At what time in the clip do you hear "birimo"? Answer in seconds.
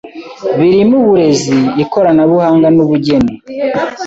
0.57-0.95